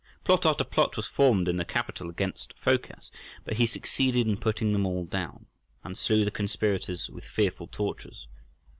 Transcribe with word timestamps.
Plot 0.23 0.47
after 0.47 0.63
plot 0.63 0.97
was 0.97 1.05
formed 1.05 1.47
in 1.47 1.57
the 1.57 1.63
capital 1.63 2.09
against 2.09 2.53
Phocas, 2.57 3.11
but 3.45 3.57
he 3.57 3.67
succeeded 3.67 4.27
in 4.27 4.35
putting 4.35 4.73
them 4.73 4.83
all 4.83 5.05
down, 5.05 5.45
and 5.83 5.95
slew 5.95 6.25
the 6.25 6.31
conspirators 6.31 7.07
with 7.11 7.23
fearful 7.23 7.67
tortures. 7.67 8.27